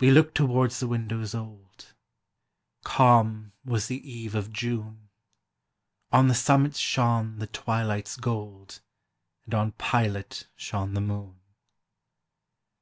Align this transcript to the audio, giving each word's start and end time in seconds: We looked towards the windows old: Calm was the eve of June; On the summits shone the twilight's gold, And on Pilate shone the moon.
We 0.00 0.10
looked 0.10 0.34
towards 0.34 0.80
the 0.80 0.86
windows 0.86 1.34
old: 1.34 1.94
Calm 2.84 3.52
was 3.64 3.86
the 3.86 3.96
eve 4.06 4.34
of 4.34 4.52
June; 4.52 5.08
On 6.12 6.28
the 6.28 6.34
summits 6.34 6.78
shone 6.78 7.38
the 7.38 7.46
twilight's 7.46 8.18
gold, 8.18 8.82
And 9.46 9.54
on 9.54 9.72
Pilate 9.78 10.46
shone 10.56 10.92
the 10.92 11.00
moon. 11.00 11.36